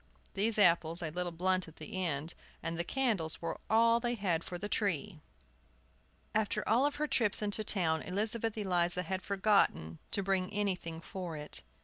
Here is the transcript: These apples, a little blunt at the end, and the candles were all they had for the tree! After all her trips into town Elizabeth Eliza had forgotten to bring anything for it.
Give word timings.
These 0.33 0.57
apples, 0.57 1.03
a 1.03 1.11
little 1.11 1.31
blunt 1.31 1.67
at 1.67 1.75
the 1.75 2.03
end, 2.03 2.33
and 2.63 2.75
the 2.75 2.83
candles 2.83 3.39
were 3.39 3.59
all 3.69 3.99
they 3.99 4.15
had 4.15 4.43
for 4.43 4.57
the 4.57 4.67
tree! 4.67 5.19
After 6.33 6.67
all 6.67 6.89
her 6.89 7.05
trips 7.05 7.43
into 7.43 7.63
town 7.63 8.01
Elizabeth 8.01 8.57
Eliza 8.57 9.03
had 9.03 9.21
forgotten 9.21 9.99
to 10.09 10.23
bring 10.23 10.51
anything 10.51 11.01
for 11.01 11.37
it. 11.37 11.61